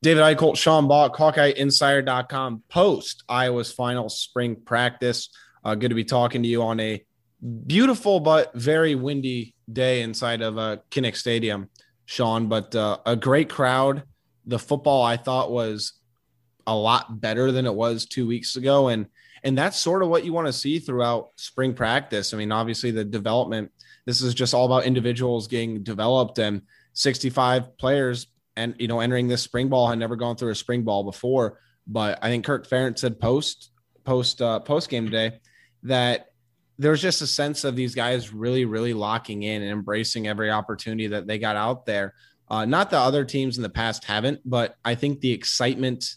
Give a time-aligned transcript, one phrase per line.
[0.00, 5.28] David Eickholt, Sean Bach, HawkeyeInsider.com post Iowa's final spring practice.
[5.64, 7.04] Uh, good to be talking to you on a
[7.66, 11.68] beautiful but very windy day inside of uh, Kinnick Stadium,
[12.06, 12.48] Sean.
[12.48, 14.04] But uh, a great crowd.
[14.46, 15.94] The football I thought was
[16.66, 19.06] a lot better than it was two weeks ago, and
[19.42, 22.32] and that's sort of what you want to see throughout spring practice.
[22.32, 23.72] I mean, obviously the development.
[24.06, 26.62] This is just all about individuals getting developed, and
[26.92, 28.28] 65 players
[28.58, 31.60] and you know entering this spring ball had never gone through a spring ball before.
[31.86, 33.70] But I think Kirk Ferentz said post
[34.04, 35.38] post uh, post game today
[35.84, 36.26] that
[36.78, 41.06] there's just a sense of these guys really really locking in and embracing every opportunity
[41.08, 42.14] that they got out there.
[42.50, 46.16] Uh, not the other teams in the past haven't, but I think the excitement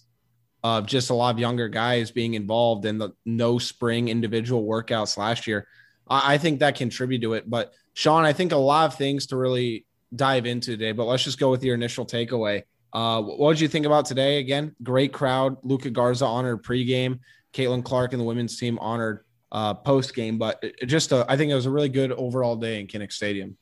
[0.64, 5.18] of just a lot of younger guys being involved in the no spring individual workouts
[5.18, 5.68] last year,
[6.10, 7.50] I, I think that contributed to it.
[7.50, 11.24] But Sean, I think a lot of things to really dive into today, but let's
[11.24, 12.64] just go with your initial takeaway.
[12.94, 14.40] Uh, what did you think about today?
[14.40, 15.58] Again, great crowd.
[15.64, 17.20] Luka Garza honored pregame.
[17.54, 20.38] Caitlin Clark and the women's team honored uh, post game.
[20.38, 23.58] But just, a, I think it was a really good overall day in Kinnick Stadium.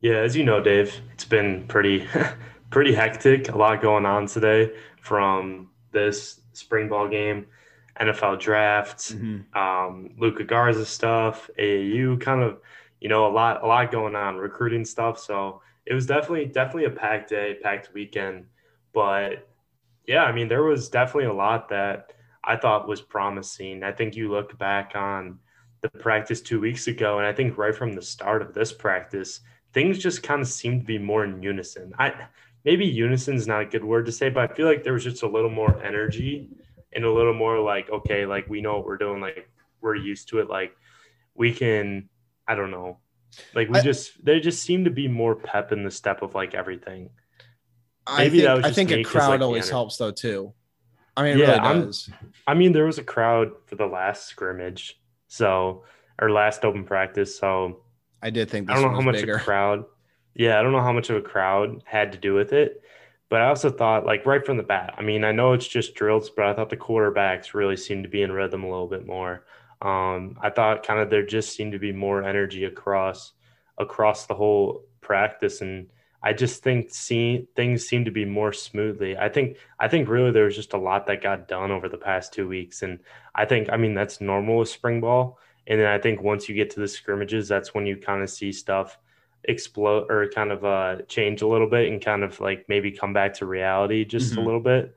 [0.00, 2.08] Yeah, as you know, Dave, it's been pretty,
[2.70, 3.48] pretty hectic.
[3.50, 7.46] A lot going on today from this spring ball game,
[8.00, 9.58] NFL drafts, mm-hmm.
[9.58, 12.58] um, Luka Garza stuff, AAU kind of
[13.00, 15.18] you know, a lot, a lot going on, recruiting stuff.
[15.18, 18.46] So it was definitely, definitely a packed day, packed weekend.
[18.92, 19.48] But
[20.06, 22.12] yeah, I mean, there was definitely a lot that
[22.44, 23.82] I thought was promising.
[23.82, 25.38] I think you look back on
[25.80, 29.40] the practice two weeks ago, and I think right from the start of this practice,
[29.72, 31.92] things just kind of seemed to be more in unison.
[31.98, 32.12] I
[32.64, 35.04] maybe unison is not a good word to say, but I feel like there was
[35.04, 36.48] just a little more energy
[36.92, 39.48] and a little more like, okay, like we know what we're doing, like
[39.80, 40.76] we're used to it, like
[41.34, 42.08] we can
[42.46, 42.98] I don't know.
[43.54, 46.34] Like we I, just there just seem to be more pep in the step of
[46.34, 47.10] like everything.
[48.16, 50.52] Maybe I think, I think a crowd like always helps though too.
[51.16, 52.10] I mean, yeah, really does.
[52.46, 55.84] I mean, there was a crowd for the last scrimmage, so
[56.20, 57.38] or last open practice.
[57.38, 57.82] So
[58.22, 59.36] I did think I don't know how much bigger.
[59.36, 59.84] a crowd.
[60.34, 62.82] Yeah, I don't know how much of a crowd had to do with it,
[63.28, 64.94] but I also thought like right from the bat.
[64.96, 68.10] I mean, I know it's just drills, but I thought the quarterbacks really seemed to
[68.10, 69.44] be in rhythm a little bit more.
[69.82, 73.32] Um, I thought kind of there just seemed to be more energy across
[73.78, 75.88] across the whole practice, and
[76.22, 79.16] I just think see, things seem to be more smoothly.
[79.16, 81.96] I think I think really there was just a lot that got done over the
[81.96, 82.98] past two weeks, and
[83.34, 85.38] I think I mean that's normal with spring ball.
[85.66, 88.30] And then I think once you get to the scrimmages, that's when you kind of
[88.30, 88.98] see stuff
[89.44, 93.12] explode or kind of uh, change a little bit and kind of like maybe come
[93.12, 94.40] back to reality just mm-hmm.
[94.40, 94.96] a little bit.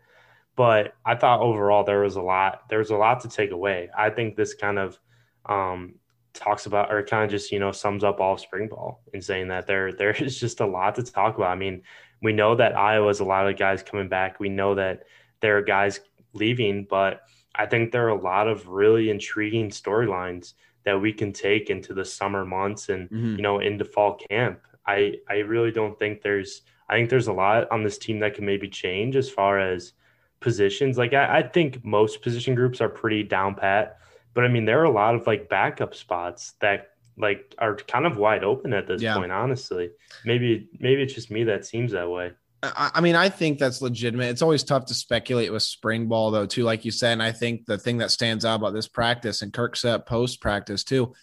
[0.55, 2.69] But I thought overall there was a lot.
[2.69, 3.89] There was a lot to take away.
[3.97, 4.99] I think this kind of
[5.45, 5.95] um,
[6.33, 9.47] talks about or kind of just you know sums up all spring ball in saying
[9.49, 11.51] that there there is just a lot to talk about.
[11.51, 11.81] I mean,
[12.21, 14.39] we know that Iowa's a lot of guys coming back.
[14.39, 15.03] We know that
[15.41, 15.99] there are guys
[16.33, 17.21] leaving, but
[17.55, 20.53] I think there are a lot of really intriguing storylines
[20.85, 23.35] that we can take into the summer months and mm-hmm.
[23.35, 24.59] you know into fall camp.
[24.85, 28.35] I I really don't think there's I think there's a lot on this team that
[28.35, 29.93] can maybe change as far as
[30.43, 30.97] positions.
[30.97, 33.97] Like I, I think most position groups are pretty down pat,
[34.35, 38.05] but I mean there are a lot of like backup spots that like are kind
[38.05, 39.15] of wide open at this yeah.
[39.15, 39.31] point.
[39.31, 39.89] Honestly,
[40.25, 42.33] maybe maybe it's just me that seems that way.
[42.63, 44.29] I mean, I think that's legitimate.
[44.29, 47.11] It's always tough to speculate with spring ball, though, too, like you said.
[47.11, 50.39] And I think the thing that stands out about this practice and Kirk said post
[50.39, 51.13] practice, too,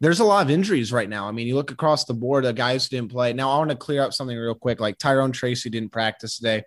[0.00, 1.28] there's a lot of injuries right now.
[1.28, 3.32] I mean, you look across the board, the guys who didn't play.
[3.32, 4.80] Now, I want to clear up something real quick.
[4.80, 6.64] Like Tyrone Tracy didn't practice today.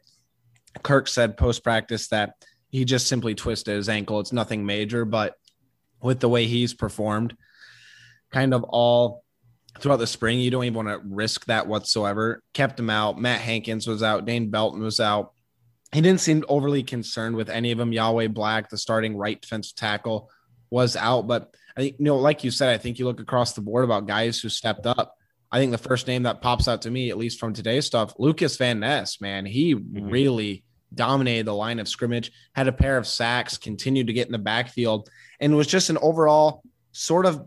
[0.84, 2.34] Kirk said post practice that
[2.70, 4.20] he just simply twisted his ankle.
[4.20, 5.36] It's nothing major, but
[6.02, 7.36] with the way he's performed,
[8.32, 9.24] kind of all
[9.80, 12.42] throughout the spring, you don't even want to risk that whatsoever.
[12.54, 13.20] Kept him out.
[13.20, 14.26] Matt Hankins was out.
[14.26, 15.34] Dane Belton was out.
[15.92, 17.92] He didn't seem overly concerned with any of them.
[17.92, 20.30] Yahya Black, the starting right defensive tackle,
[20.70, 21.28] was out.
[21.28, 23.84] But I think, you know, like you said, I think you look across the board
[23.84, 25.16] about guys who stepped up.
[25.52, 28.14] I think the first name that pops out to me, at least from today's stuff,
[28.18, 30.10] Lucas Van Ness, man, he mm-hmm.
[30.10, 30.64] really
[30.94, 34.38] dominated the line of scrimmage, had a pair of sacks, continued to get in the
[34.38, 35.10] backfield,
[35.40, 37.46] and was just an overall sort of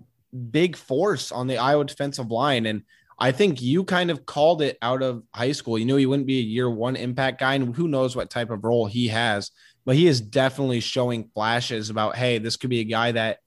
[0.51, 2.67] big force on the Iowa defensive line.
[2.67, 2.83] And
[3.19, 5.79] I think you kind of called it out of high school.
[5.79, 8.51] You knew he wouldn't be a year one impact guy, and who knows what type
[8.51, 9.51] of role he has,
[9.85, 13.39] but he is definitely showing flashes about, hey, this could be a guy that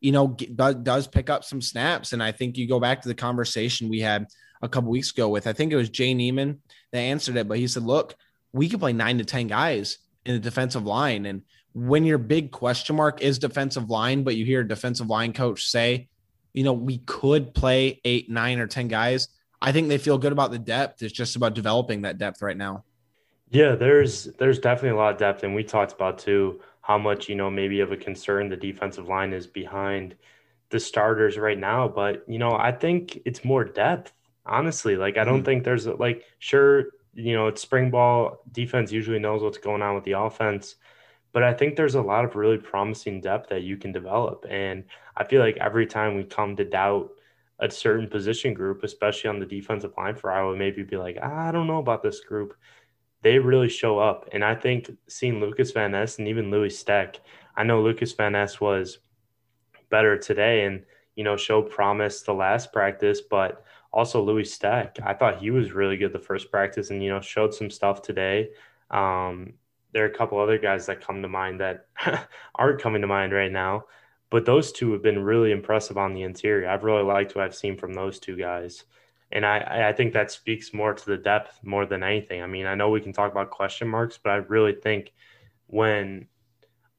[0.00, 2.12] you know, does, pick up some snaps.
[2.12, 4.26] And I think you go back to the conversation we had
[4.62, 6.60] a couple weeks ago with, I think it was Jay Niemann
[6.92, 8.14] that answered it, but he said, look,
[8.52, 11.26] we could play nine to 10 guys in the defensive line.
[11.26, 11.42] And
[11.72, 15.66] when your big question mark is defensive line, but you hear a defensive line coach
[15.66, 16.08] say,
[16.52, 19.28] you know, we could play eight, nine, or 10 guys,
[19.62, 21.02] I think they feel good about the depth.
[21.02, 22.84] It's just about developing that depth right now.
[23.50, 27.28] Yeah, there's there's definitely a lot of depth, and we talked about too how much
[27.28, 30.16] you know maybe of a concern the defensive line is behind
[30.70, 31.88] the starters right now.
[31.88, 34.12] But you know, I think it's more depth.
[34.46, 35.44] Honestly, like I don't mm-hmm.
[35.44, 39.94] think there's like sure you know it's spring ball defense usually knows what's going on
[39.94, 40.76] with the offense,
[41.32, 44.84] but I think there's a lot of really promising depth that you can develop, and
[45.16, 47.10] I feel like every time we come to doubt
[47.60, 51.52] a certain position group, especially on the defensive line for Iowa, maybe be like, I
[51.52, 52.54] don't know about this group
[53.22, 54.28] they really show up.
[54.32, 57.20] And I think seeing Lucas Van Ness and even Louis Steck,
[57.56, 58.98] I know Lucas Van Ness was
[59.90, 60.84] better today and,
[61.16, 65.72] you know, showed promise the last practice, but also Louis Steck, I thought he was
[65.72, 68.50] really good the first practice and, you know, showed some stuff today.
[68.90, 69.54] Um,
[69.92, 71.86] there are a couple other guys that come to mind that
[72.54, 73.84] aren't coming to mind right now,
[74.30, 76.68] but those two have been really impressive on the interior.
[76.68, 78.84] I've really liked what I've seen from those two guys.
[79.32, 82.42] And I, I think that speaks more to the depth more than anything.
[82.42, 85.12] I mean, I know we can talk about question marks, but I really think
[85.68, 86.26] when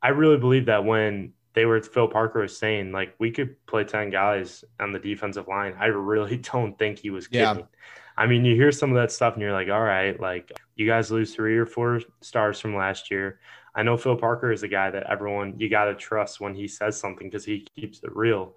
[0.02, 3.84] I really believe that when they were Phil Parker was saying like we could play
[3.84, 7.60] 10 guys on the defensive line, I really don't think he was kidding.
[7.60, 7.66] Yeah.
[8.18, 10.86] I mean, you hear some of that stuff and you're like, all right, like you
[10.88, 13.40] guys lose three or four stars from last year.
[13.74, 16.68] I know Phil Parker is a guy that everyone you got to trust when he
[16.68, 18.56] says something because he keeps it real.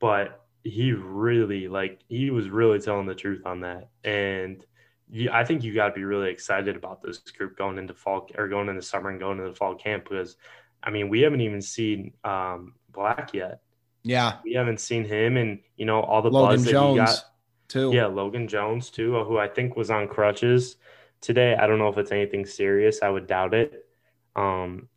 [0.00, 4.64] But he really like he was really telling the truth on that and
[5.12, 8.28] you, I think you got to be really excited about this group going into fall
[8.36, 10.36] or going into summer and going into the fall camp because
[10.82, 13.60] I mean we haven't even seen um, Black yet.
[14.02, 17.14] Yeah, we haven't seen him, and you know all the Logan buzz Jones that he
[17.14, 17.24] got
[17.68, 17.90] too.
[17.92, 20.76] Yeah, Logan Jones too, who I think was on crutches
[21.20, 21.54] today.
[21.54, 23.02] I don't know if it's anything serious.
[23.02, 23.86] I would doubt it.
[24.36, 24.88] Um,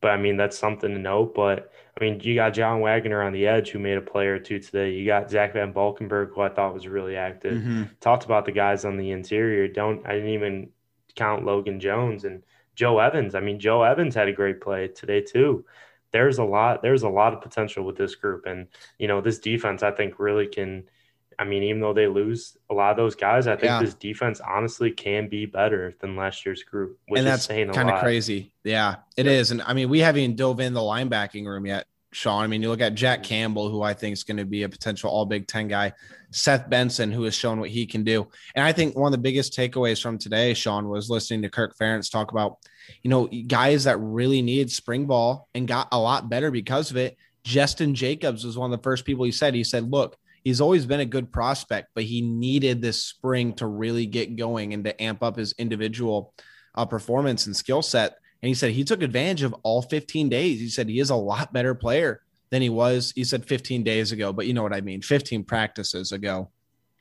[0.00, 1.34] but I mean that's something to note.
[1.34, 4.38] But I mean, you got John Waggoner on the edge who made a play or
[4.38, 4.92] two today.
[4.92, 7.58] You got Zach Van Valkenburg, who I thought was really active.
[7.58, 7.82] Mm-hmm.
[8.00, 9.68] Talked about the guys on the interior.
[9.68, 10.70] Don't I didn't even
[11.14, 12.42] count Logan Jones and
[12.74, 13.34] Joe Evans.
[13.34, 15.64] I mean, Joe Evans had a great play today too.
[16.12, 16.82] There's a lot.
[16.82, 18.68] There's a lot of potential with this group, and
[18.98, 20.88] you know, this defense I think really can.
[21.38, 23.80] I mean, even though they lose a lot of those guys, I think yeah.
[23.80, 26.98] this defense honestly can be better than last year's group.
[27.08, 28.52] and that's kind of crazy.
[28.62, 29.32] Yeah, it yeah.
[29.32, 29.50] is.
[29.50, 31.86] And I mean, we haven't even dove in the linebacking room yet.
[32.12, 32.42] Sean.
[32.42, 33.28] I mean, you look at Jack mm-hmm.
[33.28, 35.92] Campbell, who I think is going to be a potential All Big Ten guy.
[36.32, 38.28] Seth Benson, who has shown what he can do.
[38.54, 41.76] And I think one of the biggest takeaways from today, Sean, was listening to Kirk
[41.76, 42.58] Ferentz talk about,
[43.02, 46.96] you know, guys that really needed spring ball and got a lot better because of
[46.96, 47.16] it.
[47.44, 49.54] Jestin Jacobs was one of the first people he said.
[49.54, 53.66] He said, look, he's always been a good prospect, but he needed this spring to
[53.66, 56.34] really get going and to amp up his individual
[56.74, 58.16] uh, performance and skill set.
[58.42, 60.60] And he said he took advantage of all 15 days.
[60.60, 63.12] He said he is a lot better player than he was.
[63.14, 66.50] He said 15 days ago, but you know what I mean 15 practices ago.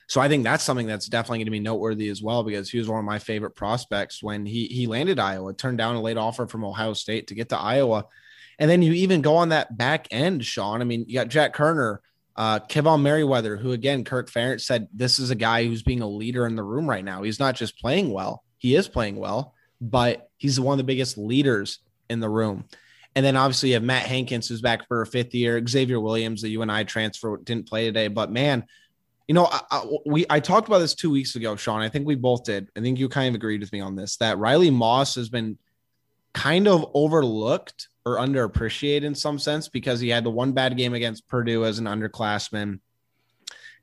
[0.08, 2.80] So I think that's something that's definitely going to be noteworthy as well because he
[2.80, 6.18] was one of my favorite prospects when he he landed Iowa, turned down a late
[6.18, 8.06] offer from Ohio State to get to Iowa.
[8.58, 10.82] And then you even go on that back end, Sean.
[10.82, 12.00] I mean, you got Jack Koerner,
[12.40, 16.08] uh, Kaevon Merriweather, who again, Kirk Ferentz said this is a guy who's being a
[16.08, 17.22] leader in the room right now.
[17.22, 21.18] He's not just playing well, he is playing well, but he's one of the biggest
[21.18, 22.64] leaders in the room.
[23.14, 25.62] And then obviously you have Matt Hankins, who's back for a fifth year.
[25.68, 28.08] Xavier Williams, the UNI transfer, didn't play today.
[28.08, 28.66] But man,
[29.28, 31.82] you know, I, I, we I talked about this two weeks ago, Sean.
[31.82, 32.70] I think we both did.
[32.78, 35.58] I think you kind of agreed with me on this that Riley Moss has been
[36.34, 40.94] kind of overlooked or underappreciated in some sense because he had the one bad game
[40.94, 42.80] against Purdue as an underclassman.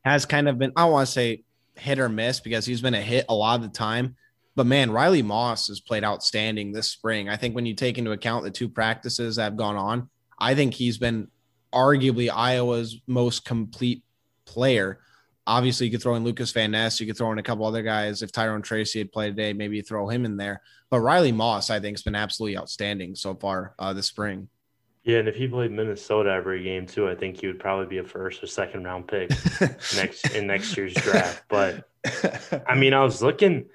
[0.04, 1.42] Has kind of been, I want to say
[1.74, 4.16] hit or miss because he's been a hit a lot of the time.
[4.54, 7.28] But man, Riley Moss has played outstanding this spring.
[7.28, 10.54] I think when you take into account the two practices that have gone on, I
[10.54, 11.28] think he's been
[11.72, 14.02] arguably Iowa's most complete
[14.46, 15.00] player.
[15.46, 17.00] Obviously, you could throw in Lucas Van Ness.
[17.00, 18.22] You could throw in a couple other guys.
[18.22, 20.62] If Tyrone Tracy had played today, maybe throw him in there.
[20.90, 24.48] But Riley Moss, I think, has been absolutely outstanding so far uh, this spring.
[25.06, 27.98] Yeah, and if he played Minnesota every game too, I think he would probably be
[27.98, 29.30] a first or second round pick
[29.94, 31.44] next in next year's draft.
[31.48, 31.88] But
[32.66, 33.66] I mean, I was looking.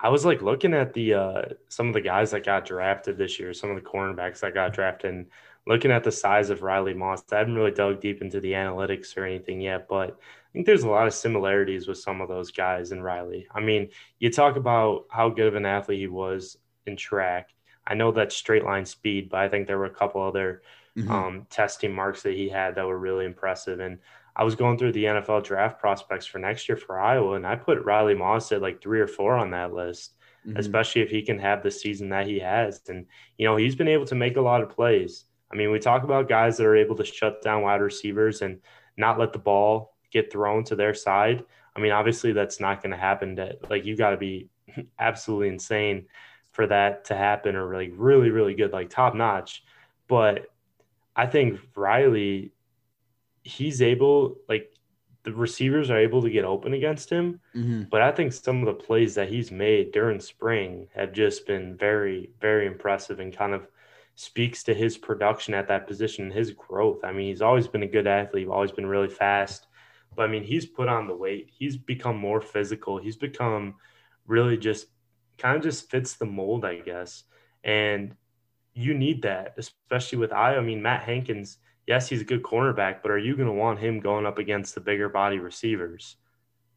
[0.00, 3.38] I was like looking at the uh, some of the guys that got drafted this
[3.38, 5.26] year, some of the cornerbacks that got drafted, and
[5.68, 7.22] looking at the size of Riley Moss.
[7.30, 10.82] I haven't really dug deep into the analytics or anything yet, but I think there's
[10.82, 13.46] a lot of similarities with some of those guys in Riley.
[13.54, 16.56] I mean, you talk about how good of an athlete he was
[16.86, 17.50] in track.
[17.86, 20.62] I know that straight line speed, but I think there were a couple other
[20.96, 21.10] mm-hmm.
[21.10, 23.80] um, testing marks that he had that were really impressive.
[23.80, 23.98] And
[24.34, 27.56] I was going through the NFL draft prospects for next year for Iowa, and I
[27.56, 30.14] put Riley Moss at like three or four on that list,
[30.46, 30.56] mm-hmm.
[30.56, 32.80] especially if he can have the season that he has.
[32.88, 33.04] And,
[33.36, 35.24] you know, he's been able to make a lot of plays.
[35.50, 38.60] I mean, we talk about guys that are able to shut down wide receivers and
[38.96, 41.44] not let the ball get thrown to their side.
[41.74, 43.36] I mean, obviously, that's not going to happen.
[43.36, 44.48] To, like, you got to be
[44.98, 46.06] absolutely insane
[46.52, 49.62] for that to happen or like really, really good, like top notch.
[50.08, 50.46] But
[51.14, 52.52] I think Riley,
[53.42, 54.72] he's able, like
[55.22, 57.40] the receivers are able to get open against him.
[57.54, 57.82] Mm-hmm.
[57.90, 61.76] But I think some of the plays that he's made during spring have just been
[61.76, 63.68] very, very impressive and kind of
[64.20, 67.04] speaks to his production at that position, his growth.
[67.04, 69.68] I mean, he's always been a good athlete, always been really fast.
[70.16, 71.48] But I mean, he's put on the weight.
[71.56, 72.98] He's become more physical.
[72.98, 73.76] He's become
[74.26, 74.86] really just
[75.38, 77.22] kind of just fits the mold, I guess.
[77.62, 78.16] And
[78.74, 80.56] you need that, especially with I.
[80.56, 83.78] I mean, Matt Hankins, yes, he's a good cornerback, but are you going to want
[83.78, 86.16] him going up against the bigger body receivers?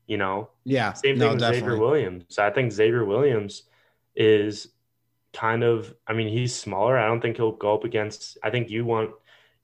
[0.05, 0.51] You know?
[0.63, 0.93] Yeah.
[0.93, 1.59] Same thing no, with definitely.
[1.61, 2.37] Xavier Williams.
[2.37, 3.63] I think Xavier Williams
[4.15, 4.67] is
[5.33, 6.97] kind of, I mean, he's smaller.
[6.97, 9.11] I don't think he'll go up against, I think you want,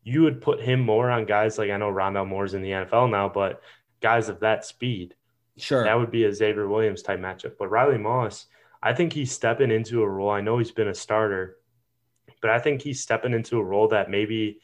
[0.04, 3.12] you would put him more on guys like I know Rondale Moore's in the NFL
[3.12, 3.62] now, but
[4.02, 5.16] guys of that speed.
[5.58, 5.84] Sure.
[5.84, 7.54] That would be a Xavier Williams type matchup.
[7.58, 8.46] But Riley Moss,
[8.82, 10.30] I think he's stepping into a role.
[10.30, 11.58] I know he's been a starter,
[12.42, 14.60] but I think he's stepping into a role that maybe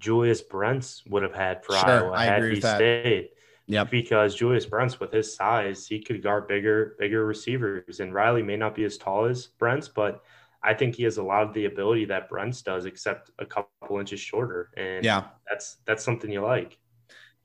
[0.00, 3.28] Julius Brents would have had for sure, Iowa I had he stayed.
[3.66, 8.00] Yeah, because Julius Brents, with his size, he could guard bigger, bigger receivers.
[8.00, 10.22] And Riley may not be as tall as Brents, but
[10.62, 13.98] I think he has a lot of the ability that Brents does, except a couple
[13.98, 14.70] inches shorter.
[14.76, 16.78] And yeah, that's that's something you like.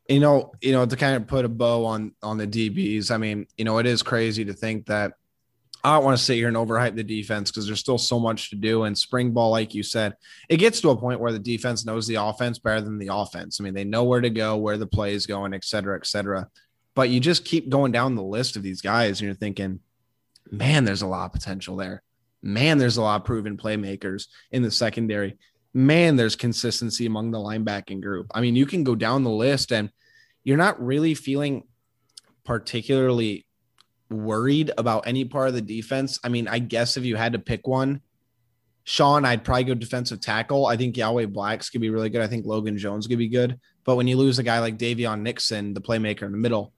[0.09, 3.11] You know, you know, to kind of put a bow on on the DBs.
[3.11, 5.13] I mean, you know, it is crazy to think that
[5.83, 8.49] I don't want to sit here and overhype the defense because there's still so much
[8.49, 8.83] to do.
[8.83, 10.15] And spring ball, like you said,
[10.47, 13.59] it gets to a point where the defense knows the offense better than the offense.
[13.59, 16.07] I mean, they know where to go, where the play is going, et cetera, et
[16.07, 16.47] cetera.
[16.95, 19.81] But you just keep going down the list of these guys, and you're thinking,
[20.49, 22.01] man, there's a lot of potential there.
[22.43, 25.37] Man, there's a lot of proven playmakers in the secondary.
[25.73, 28.27] Man, there's consistency among the linebacking group.
[28.35, 29.89] I mean, you can go down the list and
[30.43, 31.63] you're not really feeling
[32.43, 33.47] particularly
[34.09, 36.19] worried about any part of the defense.
[36.23, 38.01] I mean, I guess if you had to pick one,
[38.83, 40.65] Sean, I'd probably go defensive tackle.
[40.65, 42.21] I think Yahya Black's could be really good.
[42.21, 43.57] I think Logan Jones could be good.
[43.85, 46.73] But when you lose a guy like Daviyon Nixon, the playmaker in the middle,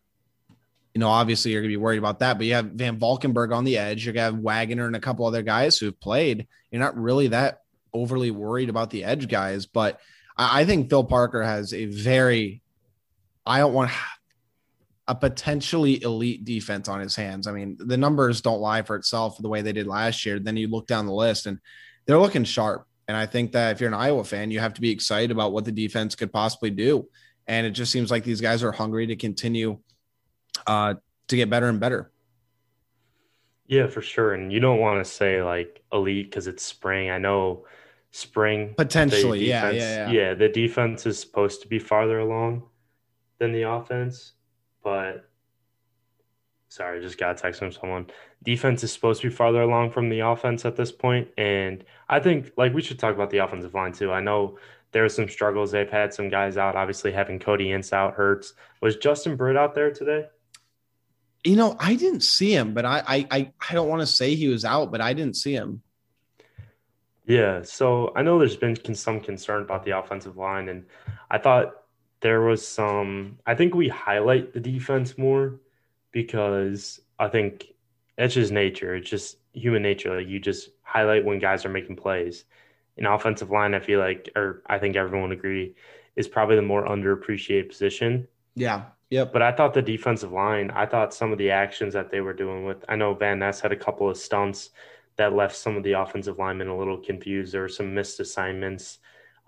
[0.95, 2.37] you know, obviously you're gonna be worried about that.
[2.37, 4.05] But you have Van Valkenburg on the edge.
[4.05, 6.47] You're gonna have Wagner and a couple other guys who've played.
[6.71, 9.65] You're not really that overly worried about the edge guys.
[9.65, 9.99] But
[10.37, 12.61] I, I think Phil Parker has a very
[13.45, 13.91] I don't want
[15.07, 17.45] a potentially elite defense on his hands.
[17.45, 20.39] I mean, the numbers don't lie for itself the way they did last year.
[20.39, 21.59] Then you look down the list and
[22.05, 22.87] they're looking sharp.
[23.07, 25.51] And I think that if you're an Iowa fan, you have to be excited about
[25.51, 27.07] what the defense could possibly do.
[27.47, 29.77] And it just seems like these guys are hungry to continue
[30.67, 30.95] uh,
[31.27, 32.11] to get better and better.
[33.67, 34.33] Yeah, for sure.
[34.33, 37.09] And you don't want to say like elite because it's spring.
[37.09, 37.65] I know
[38.11, 39.45] spring potentially.
[39.45, 40.29] Defense, yeah, yeah, yeah.
[40.29, 42.63] Yeah, the defense is supposed to be farther along
[43.39, 44.33] than the offense
[44.85, 45.27] but
[46.69, 48.05] sorry, I just got a text from someone.
[48.43, 52.19] Defense is supposed to be farther along from the offense at this point, and I
[52.19, 54.13] think like we should talk about the offensive line too.
[54.13, 54.59] I know
[54.91, 55.71] there are some struggles.
[55.71, 56.75] They've had some guys out.
[56.75, 58.53] Obviously, having Cody Ince out hurts.
[58.81, 60.27] Was Justin Britt out there today?
[61.45, 64.35] You know, I didn't see him, but I I I, I don't want to say
[64.35, 65.81] he was out, but I didn't see him.
[67.25, 70.85] Yeah, so I know there's been some concern about the offensive line, and
[71.31, 71.73] I thought
[72.21, 75.59] there was some I think we highlight the defense more
[76.11, 77.73] because I think
[78.17, 78.95] it's just nature.
[78.95, 80.17] It's just human nature.
[80.17, 82.45] Like you just highlight when guys are making plays.
[82.97, 85.75] In offensive line, I feel like, or I think everyone would agree,
[86.15, 88.27] is probably the more underappreciated position.
[88.55, 88.85] Yeah.
[89.09, 89.33] Yep.
[89.33, 92.33] But I thought the defensive line, I thought some of the actions that they were
[92.33, 94.71] doing with, I know Van Ness had a couple of stunts
[95.17, 97.53] that left some of the offensive linemen a little confused.
[97.53, 98.99] There were some missed assignments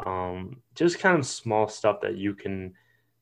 [0.05, 2.73] um, just kind of small stuff that you can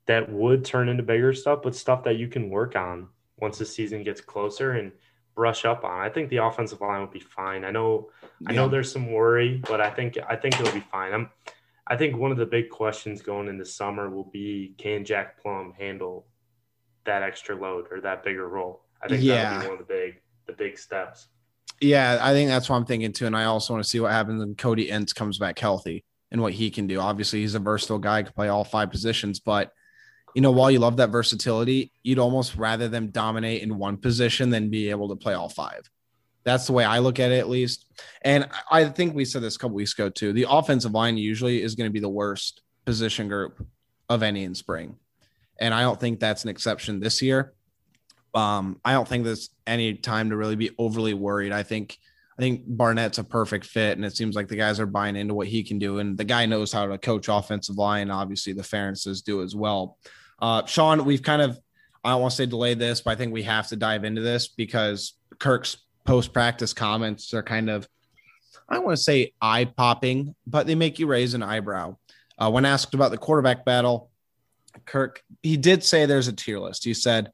[0.07, 3.07] that would turn into bigger stuff, but stuff that you can work on
[3.39, 4.91] once the season gets closer and
[5.35, 5.99] brush up on.
[5.99, 7.65] I think the offensive line will be fine.
[7.65, 8.51] I know yeah.
[8.51, 11.13] I know there's some worry, but I think I think it'll be fine.
[11.13, 11.29] I'm
[11.87, 15.73] I think one of the big questions going into summer will be can Jack Plumb
[15.77, 16.25] handle
[17.05, 18.81] that extra load or that bigger role?
[19.01, 19.35] I think yeah.
[19.35, 21.27] that'll be one of the big the big steps.
[21.81, 23.25] Yeah, I think that's what I'm thinking too.
[23.25, 26.41] And I also want to see what happens when Cody Ince comes back healthy and
[26.41, 26.99] what he can do.
[26.99, 29.71] Obviously, he's a versatile guy, can play all five positions, but
[30.33, 34.49] you know, while you love that versatility, you'd almost rather them dominate in one position
[34.49, 35.89] than be able to play all five.
[36.45, 37.85] That's the way I look at it, at least.
[38.21, 40.31] And I think we said this a couple weeks ago too.
[40.31, 43.65] The offensive line usually is going to be the worst position group
[44.09, 44.95] of any in spring.
[45.59, 47.53] And I don't think that's an exception this year.
[48.35, 51.51] Um, I don't think there's any time to really be overly worried.
[51.51, 51.97] I think
[52.37, 55.33] I think Barnett's a perfect fit, and it seems like the guys are buying into
[55.33, 55.99] what he can do.
[55.99, 58.11] And the guy knows how to coach offensive line.
[58.11, 59.97] Obviously, the Ferentzes do as well.
[60.41, 61.57] Uh, Sean, we've kind of,
[62.03, 64.21] I don't want to say delayed this, but I think we have to dive into
[64.21, 67.87] this because Kirk's post practice comments are kind of
[68.67, 71.97] I want to say eye popping, but they make you raise an eyebrow.
[72.37, 74.09] Uh, when asked about the quarterback battle,
[74.85, 76.83] Kirk he did say there's a tier list.
[76.83, 77.31] He said,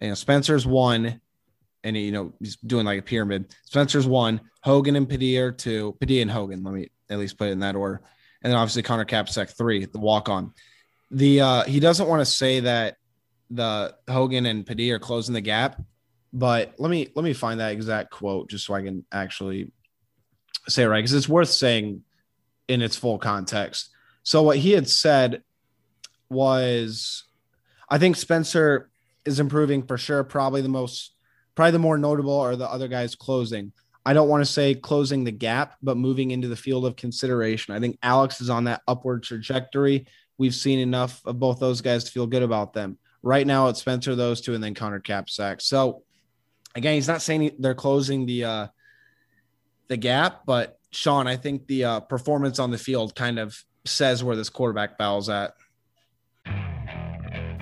[0.00, 1.20] you know, Spencer's one,
[1.82, 3.54] and you know he's doing like a pyramid.
[3.64, 6.62] Spencer's one, Hogan and Padilla two, Padilla and Hogan.
[6.62, 8.02] Let me at least put it in that order,
[8.42, 10.52] and then obviously Connor Kapisak three, the walk on.
[11.10, 12.96] The uh, he doesn't want to say that
[13.50, 15.80] the Hogan and Padilla are closing the gap,
[16.36, 19.72] but let me let me find that exact quote just so I can actually
[20.68, 22.02] say it right because it's worth saying
[22.68, 23.88] in its full context.
[24.22, 25.42] So what he had said
[26.28, 27.24] was,
[27.88, 28.90] I think Spencer
[29.24, 30.24] is improving for sure.
[30.24, 31.14] Probably the most,
[31.54, 33.72] probably the more notable are the other guys closing.
[34.04, 37.74] I don't want to say closing the gap, but moving into the field of consideration.
[37.74, 40.06] I think Alex is on that upward trajectory.
[40.36, 42.98] We've seen enough of both those guys to feel good about them.
[43.22, 45.62] Right now, it's Spencer, those two, and then Connor Kapisak.
[45.62, 46.02] So
[46.76, 48.66] again, he's not saying they're closing the uh,
[49.88, 54.22] the gap, but Sean, I think the uh, performance on the field kind of says
[54.22, 55.54] where this quarterback battle's at.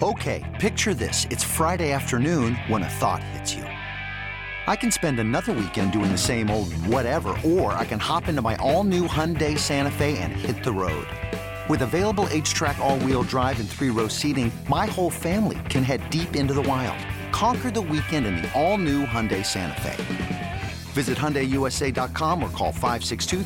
[0.02, 3.64] Okay, picture this: it's Friday afternoon when a thought hits you.
[4.66, 8.40] I can spend another weekend doing the same old whatever, or I can hop into
[8.40, 11.06] my all-new Hyundai Santa Fe and hit the road.
[11.68, 16.54] With available H-Track all-wheel drive and three-row seating, my whole family can head deep into
[16.54, 16.96] the wild.
[17.34, 20.60] Conquer the weekend in the all-new Hyundai Santa Fe.
[20.92, 23.42] Visit HyundaiUSA.com or call 562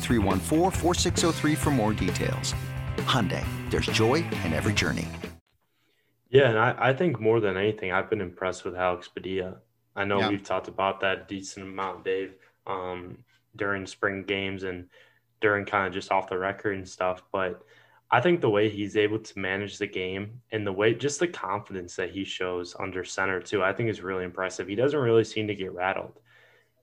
[1.55, 2.53] for more details.
[2.97, 5.07] Hyundai, there's joy in every journey.
[6.29, 9.55] Yeah, and I, I think more than anything, I've been impressed with Alex Padilla.
[9.95, 10.29] I know yeah.
[10.29, 12.35] we've talked about that decent amount, Dave,
[12.67, 13.17] um,
[13.55, 14.87] during spring games and
[15.41, 17.23] during kind of just off the record and stuff.
[17.31, 17.63] But
[18.11, 21.27] I think the way he's able to manage the game and the way just the
[21.27, 24.67] confidence that he shows under center too, I think is really impressive.
[24.67, 26.19] He doesn't really seem to get rattled.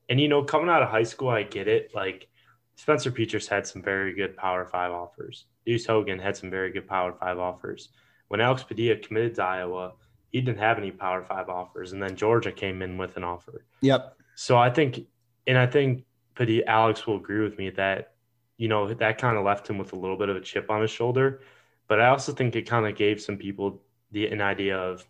[0.09, 1.91] And you know, coming out of high school, I get it.
[1.95, 2.29] Like
[2.77, 5.47] Spencer Petras had some very good Power Five offers.
[5.65, 7.89] Deuce Hogan had some very good Power Five offers.
[8.29, 9.95] When Alex Padilla committed to Iowa,
[10.31, 13.65] he didn't have any Power Five offers, and then Georgia came in with an offer.
[13.81, 14.17] Yep.
[14.37, 15.01] So I think,
[15.47, 18.13] and I think Padilla, Alex will agree with me that
[18.57, 20.83] you know that kind of left him with a little bit of a chip on
[20.83, 21.43] his shoulder.
[21.89, 25.07] But I also think it kind of gave some people the an idea of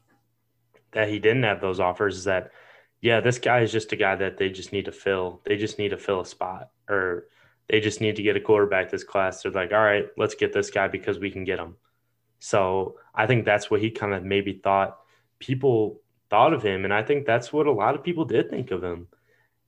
[0.92, 2.16] that he didn't have those offers.
[2.16, 2.52] Is that
[3.00, 5.40] yeah, this guy is just a guy that they just need to fill.
[5.44, 7.28] They just need to fill a spot or
[7.68, 9.42] they just need to get a quarterback this class.
[9.42, 11.76] They're like, all right, let's get this guy because we can get him.
[12.38, 14.98] So I think that's what he kind of maybe thought
[15.38, 16.84] people thought of him.
[16.84, 19.08] And I think that's what a lot of people did think of him.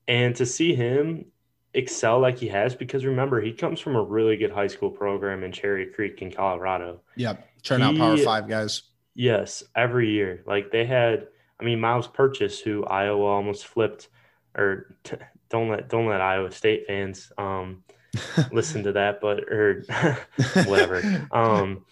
[0.06, 1.26] And to see him
[1.74, 5.44] excel like he has, because remember, he comes from a really good high school program
[5.44, 7.00] in Cherry Creek in Colorado.
[7.16, 7.46] Yep.
[7.62, 8.82] Turn out power five guys.
[9.14, 9.62] Yes.
[9.74, 10.42] Every year.
[10.46, 11.28] Like they had
[11.60, 14.08] I mean, Myles Purchase, who Iowa almost flipped,
[14.56, 15.16] or t-
[15.48, 17.82] don't let don't let Iowa State fans um,
[18.52, 19.84] listen to that, but or
[20.66, 21.26] whatever.
[21.32, 21.84] Um,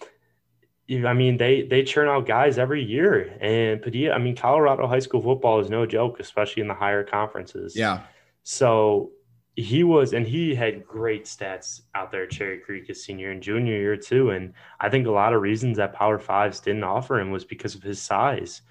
[0.89, 4.13] I mean, they they churn out guys every year, and Padilla.
[4.13, 7.75] I mean, Colorado high school football is no joke, especially in the higher conferences.
[7.75, 8.03] Yeah.
[8.43, 9.11] So
[9.57, 13.41] he was, and he had great stats out there at Cherry Creek his senior and
[13.41, 14.29] junior year too.
[14.29, 17.73] And I think a lot of reasons that Power Fives didn't offer him was because
[17.73, 18.61] of his size.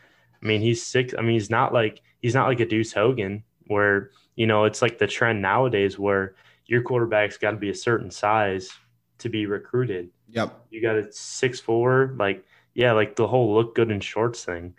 [0.40, 1.12] I mean, he's six.
[1.18, 4.80] I mean, he's not like he's not like a Deuce Hogan where you know it's
[4.80, 8.70] like the trend nowadays where your quarterback's got to be a certain size
[9.18, 10.10] to be recruited.
[10.30, 10.66] Yep.
[10.70, 12.44] You got a six four, like
[12.74, 14.74] yeah, like the whole look good in shorts thing.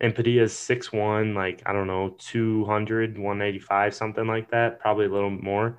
[0.00, 5.10] And Padilla's six one, like I don't know, 200, 185, something like that, probably a
[5.10, 5.78] little more.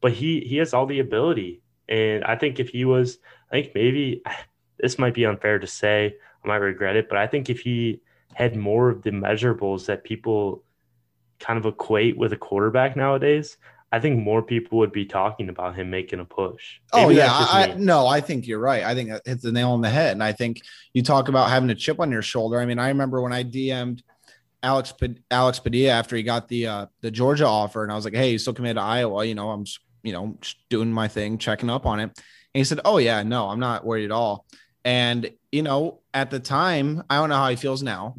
[0.00, 3.18] But he he has all the ability, and I think if he was,
[3.50, 4.22] I think maybe
[4.78, 8.00] this might be unfair to say, I might regret it, but I think if he
[8.34, 10.62] had more of the measurables that people
[11.40, 13.56] kind of equate with a quarterback nowadays,
[13.90, 16.80] I think more people would be talking about him making a push.
[16.92, 18.84] Maybe oh yeah, I, no, I think you're right.
[18.84, 20.12] I think that hits the nail on the head.
[20.12, 20.60] And I think
[20.92, 22.60] you talk about having a chip on your shoulder.
[22.60, 24.02] I mean, I remember when I DM'd
[24.62, 24.92] Alex
[25.30, 28.32] Alex Padilla after he got the uh, the Georgia offer, and I was like, "Hey,
[28.32, 29.24] you still committed to Iowa?
[29.24, 29.64] You know, I'm
[30.02, 30.36] you know
[30.68, 32.14] doing my thing, checking up on it." And
[32.52, 34.46] he said, "Oh yeah, no, I'm not worried at all."
[34.84, 38.16] And you know, at the time, I don't know how he feels now.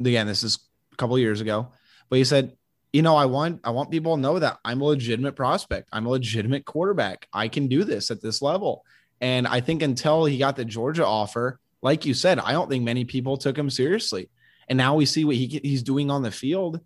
[0.00, 0.58] Again, this is
[0.92, 1.68] a couple years ago,
[2.08, 2.56] but he said,
[2.96, 5.90] you know, I want I want people to know that I'm a legitimate prospect.
[5.92, 7.28] I'm a legitimate quarterback.
[7.30, 8.86] I can do this at this level.
[9.20, 12.84] And I think until he got the Georgia offer, like you said, I don't think
[12.84, 14.30] many people took him seriously.
[14.66, 16.80] And now we see what he he's doing on the field.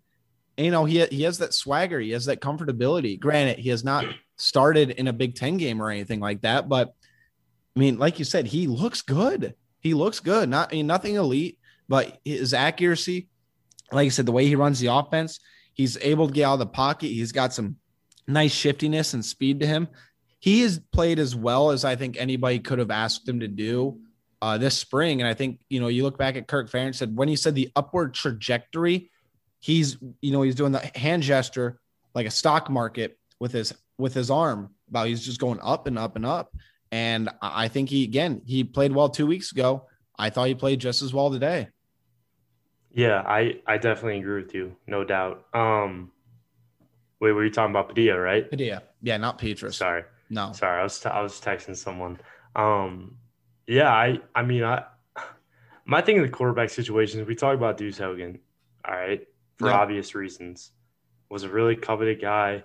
[0.57, 3.17] And, you know, he he has that swagger, he has that comfortability.
[3.17, 4.03] Granted, he has not
[4.35, 6.93] started in a Big Ten game or anything like that, but
[7.73, 9.55] I mean, like you said, he looks good.
[9.79, 10.49] He looks good.
[10.49, 13.29] Not I mean, nothing elite, but his accuracy,
[13.93, 15.39] like I said, the way he runs the offense,
[15.73, 17.07] he's able to get out of the pocket.
[17.07, 17.77] He's got some
[18.27, 19.87] nice shiftiness and speed to him.
[20.39, 23.99] He has played as well as I think anybody could have asked him to do
[24.41, 25.21] uh, this spring.
[25.21, 27.55] And I think, you know, you look back at Kirk Ferentz said when he said
[27.55, 29.11] the upward trajectory,
[29.59, 31.79] he's, you know, he's doing the hand gesture
[32.15, 35.97] like a stock market with his with his arm about he's just going up and
[35.97, 36.53] up and up.
[36.91, 39.87] And I think he again he played well two weeks ago.
[40.17, 41.69] I thought he played just as well today.
[42.93, 45.45] Yeah, I I definitely agree with you, no doubt.
[45.53, 46.11] Um,
[47.19, 48.49] wait, were you talking about Padilla, right?
[48.49, 49.75] Padilla, yeah, not Petras.
[49.75, 52.19] Sorry, no, sorry, I was t- I was texting someone.
[52.55, 53.17] Um,
[53.67, 54.83] yeah, I I mean I
[55.85, 58.39] my thing in the quarterback situations we talk about Deuce Hogan,
[58.85, 59.25] all right,
[59.57, 59.75] for yeah.
[59.75, 60.71] obvious reasons,
[61.29, 62.63] was a really coveted guy.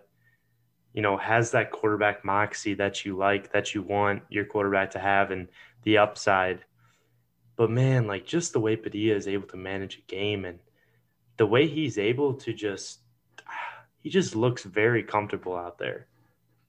[0.93, 4.99] You know, has that quarterback moxie that you like, that you want your quarterback to
[4.99, 5.47] have, and
[5.83, 6.65] the upside
[7.57, 10.59] but man, like just the way Padilla is able to manage a game and
[11.39, 13.01] the way he's able to just
[14.03, 16.07] he just looks very comfortable out there.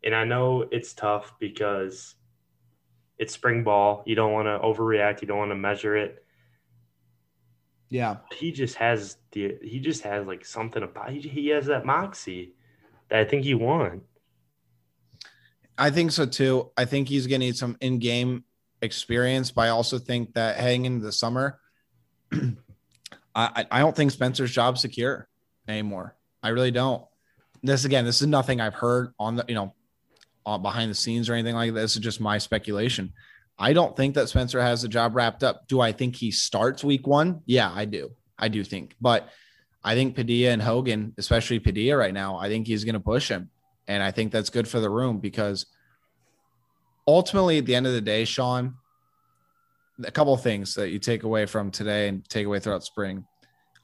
[0.03, 2.15] And I know it's tough because
[3.17, 4.03] it's spring ball.
[4.05, 6.23] You don't want to overreact, you don't want to measure it.
[7.89, 8.17] Yeah.
[8.33, 12.53] He just has the he just has like something about he, he has that moxie
[13.09, 14.01] that I think he won.
[15.77, 16.71] I think so too.
[16.75, 18.43] I think he's going to need some in-game
[18.81, 21.59] experience, but I also think that heading into the summer,
[23.35, 25.27] I, I don't think Spencer's job secure
[25.67, 26.15] anymore.
[26.41, 27.03] I really don't.
[27.63, 29.73] This again, this is nothing I've heard on the you know
[30.57, 31.81] behind the scenes or anything like that.
[31.81, 31.95] this.
[31.95, 33.13] is just my speculation.
[33.59, 35.67] I don't think that Spencer has the job wrapped up.
[35.67, 37.41] Do I think he starts week one?
[37.45, 38.11] Yeah, I do.
[38.37, 39.29] I do think, but
[39.83, 43.29] I think Padilla and Hogan, especially Padilla right now, I think he's going to push
[43.29, 43.49] him.
[43.87, 45.65] And I think that's good for the room because
[47.07, 48.75] ultimately, at the end of the day, Sean,
[50.03, 53.25] a couple of things that you take away from today and take away throughout spring.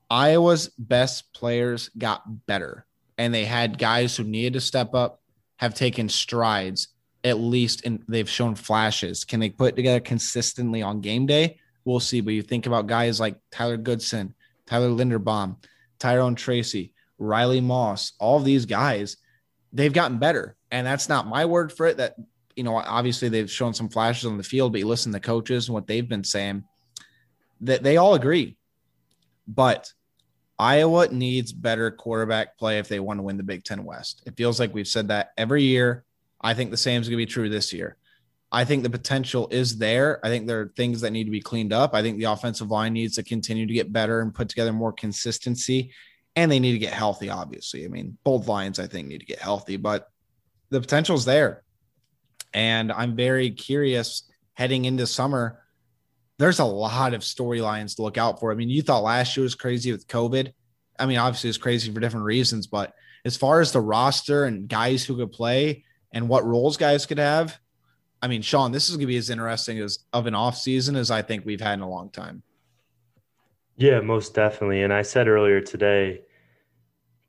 [0.09, 2.85] Iowa's best players got better,
[3.17, 5.21] and they had guys who needed to step up,
[5.57, 6.89] have taken strides,
[7.23, 9.23] at least, and they've shown flashes.
[9.23, 11.57] Can they put together consistently on game day?
[11.85, 12.21] We'll see.
[12.21, 15.57] But you think about guys like Tyler Goodson, Tyler Linderbaum,
[15.99, 19.17] Tyrone Tracy, Riley Moss, all these guys,
[19.71, 20.55] they've gotten better.
[20.69, 21.97] And that's not my word for it.
[21.97, 22.15] That
[22.55, 25.67] you know, obviously they've shown some flashes on the field, but you listen to coaches
[25.67, 26.63] and what they've been saying,
[27.61, 28.57] that they all agree.
[29.47, 29.91] But
[30.59, 34.23] Iowa needs better quarterback play if they want to win the Big Ten West.
[34.25, 36.05] It feels like we've said that every year.
[36.41, 37.97] I think the same is going to be true this year.
[38.51, 40.23] I think the potential is there.
[40.23, 41.95] I think there are things that need to be cleaned up.
[41.95, 44.93] I think the offensive line needs to continue to get better and put together more
[44.93, 45.91] consistency.
[46.35, 47.85] And they need to get healthy, obviously.
[47.85, 50.09] I mean, both lines, I think, need to get healthy, but
[50.69, 51.63] the potential is there.
[52.53, 55.59] And I'm very curious heading into summer.
[56.37, 58.51] There's a lot of storylines to look out for.
[58.51, 60.53] I mean, you thought last year was crazy with COVID.
[60.99, 62.93] I mean, obviously it's crazy for different reasons, but
[63.25, 67.17] as far as the roster and guys who could play and what roles guys could
[67.17, 67.57] have,
[68.21, 70.95] I mean, Sean, this is going to be as interesting as of an off season
[70.95, 72.43] as I think we've had in a long time.
[73.75, 74.83] Yeah, most definitely.
[74.83, 76.21] And I said earlier today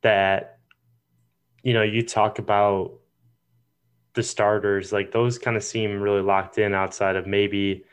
[0.02, 0.58] that,
[1.62, 3.00] you know, you talk about
[4.14, 7.84] the starters, like those kind of seem really locked in outside of maybe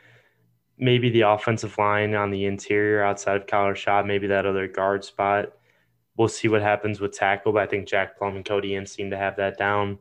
[0.77, 5.05] maybe the offensive line on the interior outside of Kyler Schott, maybe that other guard
[5.05, 5.53] spot.
[6.17, 9.11] We'll see what happens with tackle, but I think Jack Plumb and Cody Ince seem
[9.11, 9.99] to have that down.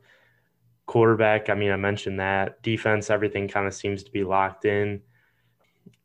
[0.87, 2.63] Quarterback, I mean, I mentioned that.
[2.63, 5.03] Defense, everything kind of seems to be locked in.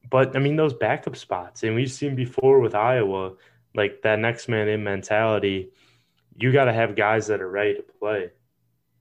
[0.10, 3.34] But I mean, those backup spots, and we've seen before with Iowa,
[3.74, 5.72] like that next man in mentality,
[6.36, 8.32] you got to have guys that are ready to play.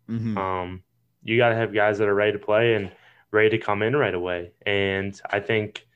[0.08, 0.38] Mm-hmm.
[0.38, 0.83] Um,
[1.24, 2.92] you got to have guys that are ready to play and
[3.32, 4.52] ready to come in right away.
[4.64, 5.86] And I think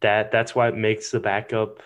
[0.00, 1.80] that that's why it makes the backup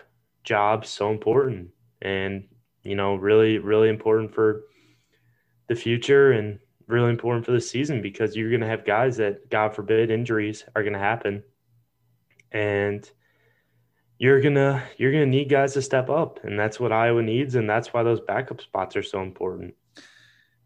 [0.44, 2.44] job so important and
[2.84, 4.62] you know really really important for
[5.66, 9.50] the future and really important for the season because you're going to have guys that
[9.50, 11.42] god forbid injuries are going to happen.
[12.52, 13.08] And
[14.18, 16.42] you're to you're to need guys to step up.
[16.44, 17.56] And that's what Iowa needs.
[17.56, 19.74] And that's why those backup spots are so important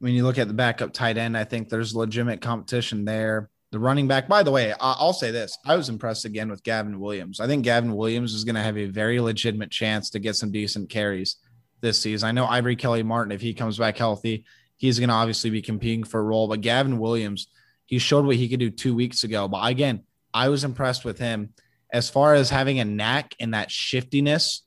[0.00, 3.50] when you look at the backup tight end, I think there's legitimate competition there.
[3.70, 5.56] The running back, by the way, I'll say this.
[5.64, 7.38] I was impressed again with Gavin Williams.
[7.38, 10.50] I think Gavin Williams is going to have a very legitimate chance to get some
[10.50, 11.36] decent carries
[11.80, 12.28] this season.
[12.28, 14.44] I know Ivory Kelly Martin, if he comes back healthy,
[14.76, 16.48] he's going to obviously be competing for a role.
[16.48, 17.48] But Gavin Williams,
[17.86, 19.46] he showed what he could do two weeks ago.
[19.46, 20.02] But again,
[20.34, 21.52] I was impressed with him
[21.92, 24.62] as far as having a knack and that shiftiness.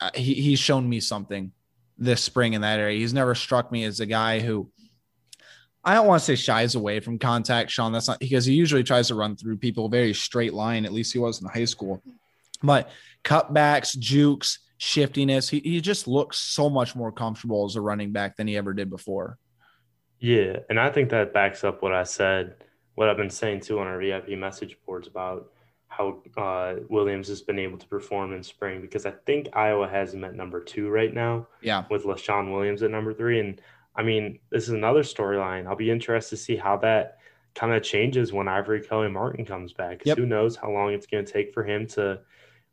[0.00, 1.52] Uh, he, he's shown me something
[1.98, 2.98] this spring in that area.
[2.98, 4.70] He's never struck me as a guy who
[5.84, 7.92] I don't want to say shies away from contact, Sean.
[7.92, 10.84] That's not because he usually tries to run through people very straight line.
[10.84, 12.02] At least he was in high school.
[12.60, 12.90] But
[13.22, 18.36] cutbacks, jukes, shiftiness, he, he just looks so much more comfortable as a running back
[18.36, 19.38] than he ever did before.
[20.18, 22.56] Yeah, and I think that backs up what I said,
[22.96, 25.52] what I've been saying too on our VIP message boards about
[25.88, 30.12] how uh, Williams has been able to perform in spring because I think Iowa has
[30.12, 31.46] him at number two right now.
[31.62, 31.84] Yeah.
[31.90, 33.40] With Leshon Williams at number three.
[33.40, 33.60] And
[33.94, 35.66] I mean, this is another storyline.
[35.66, 37.18] I'll be interested to see how that
[37.54, 40.02] kind of changes when Ivory Kelly Martin comes back.
[40.04, 40.18] Yep.
[40.18, 42.20] Who knows how long it's going to take for him to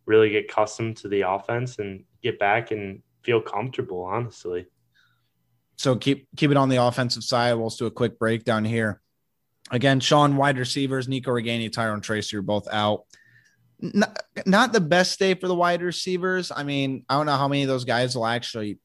[0.06, 4.68] really get accustomed to the offense and get back and feel comfortable, honestly.
[5.78, 7.54] So keep keep it on the offensive side.
[7.54, 9.02] We'll do a quick breakdown here.
[9.72, 13.06] Again, Sean, wide receivers, Nico Ragaini, Tyrone Tracy are both out.
[13.80, 16.52] Not, not the best day for the wide receivers.
[16.56, 18.80] I mean, I don't know how many of those guys will actually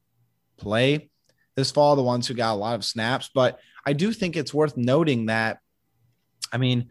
[0.56, 1.10] play
[1.56, 4.54] this fall, the ones who got a lot of snaps, but I do think it's
[4.54, 5.58] worth noting that,
[6.52, 6.88] I mean,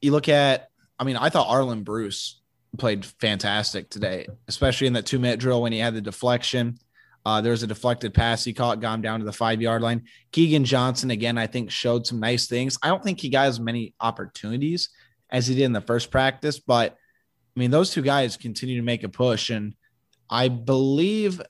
[0.00, 2.40] you look at, I mean, I thought Arland Bruce
[2.78, 6.78] played fantastic today, especially in that two minute drill when he had the deflection.
[7.26, 10.04] Uh, there was a deflected pass he caught, him down to the five yard line.
[10.32, 12.78] Keagan Johnson, again, I think showed some nice things.
[12.84, 14.90] I don't think he got as many opportunities
[15.28, 18.84] as he did in the first practice, but I mean, those two guys continue to
[18.84, 19.50] make a push.
[19.50, 19.74] And
[20.30, 21.42] I believe,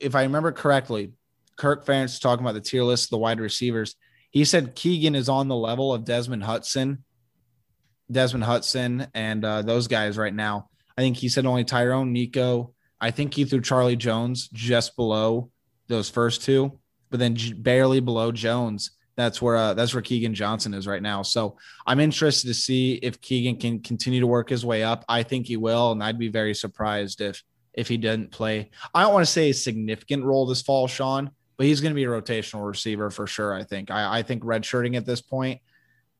[0.00, 1.12] if I remember correctly,
[1.58, 3.96] Kirk Ferentz talking about the tier list of the wide receivers.
[4.30, 7.04] He said Keagan is on the level of Desmond Hudson,
[8.10, 10.70] Desmond Hudson, and uh, those guys right now.
[10.96, 15.50] I think he said only Tyrone, Nico, I think he threw Charlie Jones just below
[15.88, 16.78] those first two,
[17.10, 18.92] but then barely below Jones.
[19.16, 21.22] That's where uh, that's where Keagan Johnson is right now.
[21.22, 21.56] So
[21.86, 25.04] I'm interested to see if Keagan can continue to work his way up.
[25.08, 27.42] I think he will, and I'd be very surprised if
[27.74, 28.70] if he didn't play.
[28.94, 31.96] I don't want to say a significant role this fall, Sean, but he's going to
[31.96, 33.54] be a rotational receiver for sure.
[33.54, 33.90] I think.
[33.90, 35.60] I, I think redshirting at this point.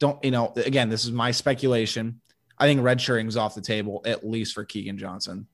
[0.00, 0.52] Don't you know?
[0.56, 2.20] Again, this is my speculation.
[2.58, 5.46] I think redshirting is off the table at least for Keagan Johnson.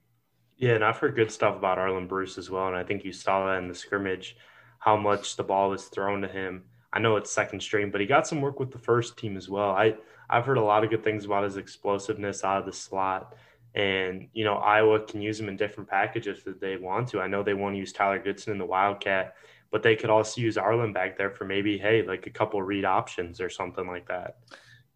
[0.56, 2.68] Yeah, and I've heard good stuff about Arland Bruce as well.
[2.68, 4.36] And I think you saw that in the scrimmage,
[4.78, 6.64] how much the ball was thrown to him.
[6.92, 9.48] I know it's second string, but he got some work with the first team as
[9.48, 9.70] well.
[9.70, 9.96] I,
[10.30, 13.34] I've heard a lot of good things about his explosiveness out of the slot.
[13.74, 17.20] And, you know, Iowa can use him in different packages if they want to.
[17.20, 19.34] I know they want to use Tyler Goodson in the Wildcat,
[19.72, 22.84] but they could also use Arland back there for maybe, hey, like a couple read
[22.84, 24.36] options or something like that.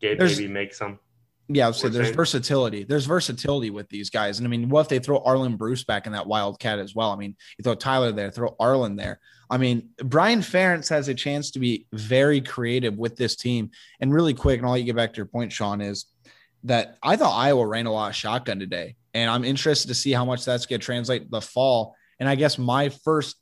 [0.01, 1.01] Gabe maybe make some.
[1.51, 2.85] Yeah, so there's versatility.
[2.85, 4.39] There's versatility with these guys.
[4.39, 7.11] And I mean, what if they throw Arland Bruce back in that Wildcat as well?
[7.11, 9.19] I mean, you throw Tyler there, throw Arland there.
[9.49, 13.71] I mean, Brian Ferentz has a chance to be very creative with this team.
[14.01, 16.07] And really quick, and I'll let you get back to your point, Sean, is
[16.65, 18.97] that I thought Iowa ran a lot of shotgun today.
[19.15, 21.97] And I'm interested to see how much that's going to translate the fall.
[22.21, 23.37] And I guess my first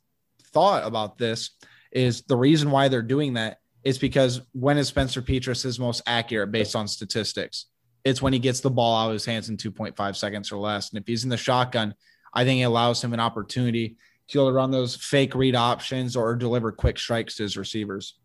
[0.53, 1.51] thought about this
[1.91, 6.01] is the reason why they're doing that is because when is Spencer Petras his most
[6.07, 7.65] accurate based on statistics?
[8.07, 10.89] It's when he gets the ball out of his hands in 2.5 seconds or less.
[10.89, 11.93] And if he's in the shotgun,
[12.33, 15.55] I think it allows him an opportunity to be able to run those fake read
[15.55, 18.17] options or deliver quick strikes to his receivers.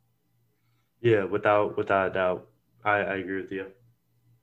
[1.00, 2.48] Yeah, without without a doubt.
[2.84, 3.66] I, I agree with you.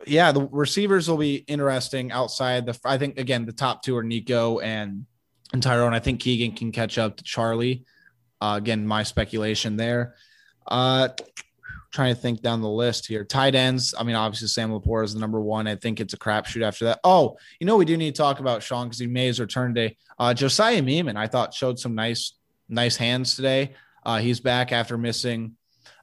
[0.06, 4.04] Yeah, the receivers will be interesting outside the I think again the top two are
[4.04, 5.06] Nico and
[5.54, 5.93] and Tyrone.
[5.93, 7.86] I think Keagan can catch up to Charlie.
[8.41, 10.15] Uh, again, my speculation there.
[10.67, 11.10] Uh,
[11.91, 13.23] trying to think down the list here.
[13.23, 13.95] Tight ends.
[13.97, 15.67] I mean, obviously Sam LaPorta is the number one.
[15.67, 16.99] I think it's a crapshoot after that.
[17.04, 19.73] Oh, you know, we do need to talk about Sean because he made his return
[19.73, 19.97] today.
[20.17, 22.34] Uh, Josiah Miamen, I thought showed some nice,
[22.67, 23.73] nice hands today.
[24.06, 25.56] Uh, he's back after missing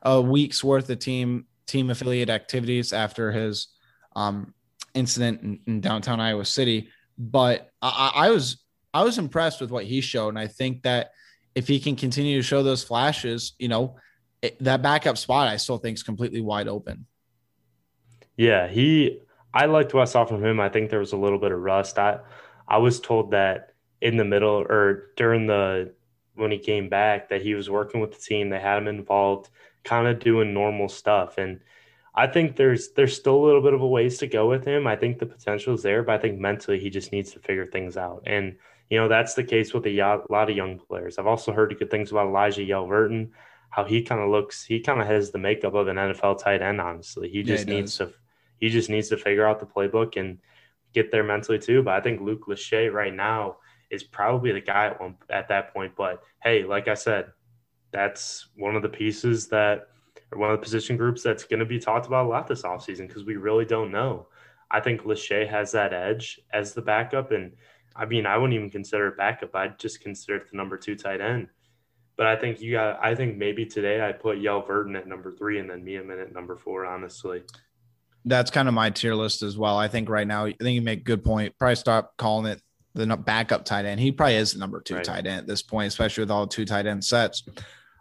[0.02, 3.68] a week's worth of team team affiliate activities after his
[4.14, 4.54] um,
[4.94, 6.88] incident in, in, downtown Iowa City.
[7.18, 8.62] But I, I was
[8.94, 11.10] I was impressed with what he showed, and I think that
[11.54, 13.96] if he can continue to show those flashes, you know,
[14.42, 17.06] it, that backup spot I still think is completely wide open.
[18.36, 19.20] Yeah, he.
[19.54, 20.60] I liked what I saw from him.
[20.60, 21.98] I think there was a little bit of rust.
[21.98, 22.18] I
[22.68, 25.94] I was told that in the middle or during the
[26.34, 28.50] when he came back that he was working with the team.
[28.50, 29.48] They had him involved,
[29.84, 31.38] kind of doing normal stuff.
[31.38, 31.60] And
[32.14, 34.86] I think there's there's still a little bit of a ways to go with him.
[34.86, 37.66] I think the potential is there, but I think mentally he just needs to figure
[37.66, 38.22] things out.
[38.26, 38.56] And
[38.90, 41.18] you know that's the case with a lot of young players.
[41.18, 43.30] I've also heard good things about Elijah Yelverton
[43.76, 44.64] how he kind of looks.
[44.64, 46.80] He kind of has the makeup of an NFL tight end.
[46.80, 48.08] Honestly, he just yeah, he needs does.
[48.08, 48.14] to
[48.58, 50.38] he just needs to figure out the playbook and
[50.94, 51.82] get there mentally too.
[51.82, 53.58] But I think Luke Lachey right now
[53.90, 55.92] is probably the guy at, one, at that point.
[55.94, 57.26] But hey, like I said,
[57.92, 59.88] that's one of the pieces that
[60.32, 62.62] or one of the position groups that's going to be talked about a lot this
[62.62, 64.26] offseason because we really don't know.
[64.70, 67.30] I think Lachey has that edge as the backup.
[67.30, 67.52] And
[67.94, 69.54] I mean, I wouldn't even consider it backup.
[69.54, 71.48] I'd just consider it the number two tight end.
[72.16, 72.98] But I think you got.
[73.02, 76.32] I think maybe today I put Yel Yelverton at number three and then Miamen at
[76.32, 76.86] number four.
[76.86, 77.42] Honestly,
[78.24, 79.76] that's kind of my tier list as well.
[79.76, 81.54] I think right now, I think you make a good point.
[81.58, 82.62] Probably stop calling it
[82.94, 84.00] the backup tight end.
[84.00, 85.04] He probably is the number two right.
[85.04, 87.44] tight end at this point, especially with all two tight end sets.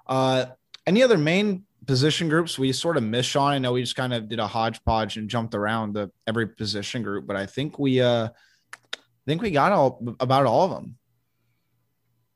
[0.08, 0.45] Uh,
[0.88, 3.51] any other main position groups we sort of missed Sean.
[3.51, 7.04] I know we just kind of did a hodgepodge and jumped around the every position
[7.04, 10.97] group, but I think we uh I think we got all about all of them.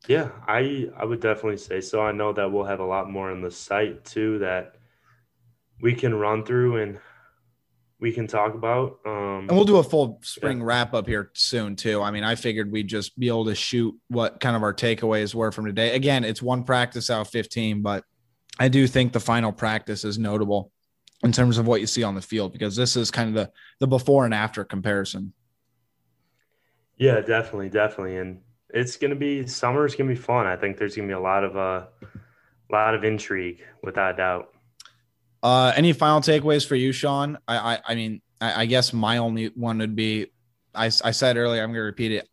[0.10, 2.02] Yeah, I I would definitely say so.
[2.02, 4.74] I know that we'll have a lot more on the site too that
[5.82, 7.00] we can run through and
[8.00, 8.98] we can talk about.
[9.06, 10.66] Um, and we'll do a full spring yeah.
[10.66, 12.02] wrap up here soon too.
[12.02, 15.36] I mean, I figured we'd just be able to shoot what kind of our takeaways
[15.36, 15.94] were from today.
[15.96, 18.04] Again, it's one practice out of 15, but
[18.58, 20.72] I do think the final practice is notable
[21.24, 23.52] in terms of what you see on the field because this is kind of the
[23.80, 25.34] the before and after comparison.
[26.98, 30.48] Yeah, definitely, definitely, and it's gonna be summer's gonna be fun.
[30.48, 31.86] I think there's gonna be a lot of uh,
[32.70, 34.54] a lot of intrigue, without doubt.
[35.42, 37.38] Uh, any final takeaways for you, Sean?
[37.48, 40.28] I, I, I mean, I, I, guess my only one would be,
[40.76, 42.28] I, I said earlier, I'm going to repeat it.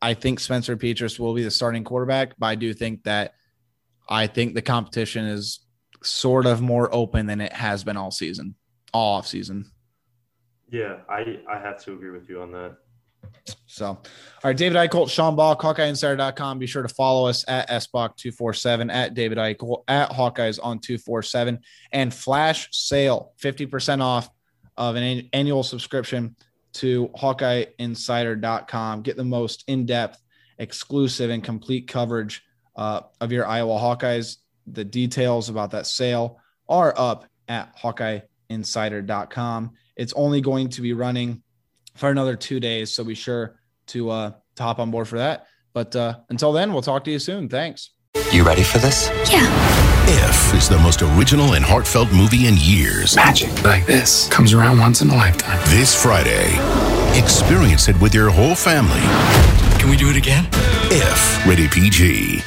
[0.00, 3.34] I think Spencer Petras will be the starting quarterback, but I do think that
[4.08, 5.60] I think the competition is
[6.02, 8.54] sort of more open than it has been all season,
[8.94, 9.70] all off season.
[10.70, 12.76] Yeah, I, I have to agree with you on that.
[13.66, 14.00] So, all
[14.44, 16.58] right, David Eickholt, Sean Bock, HawkeyeInsider.com.
[16.58, 21.58] Be sure to follow us at SBock247, at David Eickholt, at Hawkeyes on 247,
[21.92, 24.28] and flash sale 50% off
[24.76, 26.36] of an annual subscription
[26.74, 29.02] to HawkeyeInsider.com.
[29.02, 30.20] Get the most in depth,
[30.58, 32.42] exclusive, and complete coverage
[32.76, 34.36] uh, of your Iowa Hawkeyes.
[34.66, 39.72] The details about that sale are up at HawkeyeInsider.com.
[39.96, 41.42] It's only going to be running
[41.94, 42.92] for another two days.
[42.92, 43.56] So be sure
[43.88, 45.46] to uh, to hop on board for that.
[45.72, 47.48] But uh, until then, we'll talk to you soon.
[47.48, 47.90] Thanks.
[48.32, 49.08] You ready for this?
[49.30, 49.46] Yeah.
[50.12, 53.14] If is the most original and heartfelt movie in years.
[53.14, 55.60] Magic like this comes around once in a lifetime.
[55.66, 56.54] This Friday,
[57.16, 59.00] experience it with your whole family.
[59.78, 60.48] Can we do it again?
[60.90, 62.42] If rated PG.